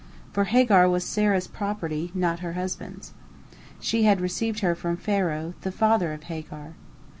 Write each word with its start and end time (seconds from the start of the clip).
For 0.33 0.45
Hagar 0.45 0.89
was 0.89 1.03
Sarah's 1.03 1.45
property, 1.45 2.09
not 2.15 2.39
her 2.39 2.53
husband's. 2.53 3.13
She 3.79 4.01
had 4.01 4.19
received 4.19 4.61
her 4.61 4.73
from 4.73 4.97
Pharaoh, 4.97 5.53
the 5.61 5.71
father 5.71 6.11
of 6.11 6.23
Hagar. 6.23 6.73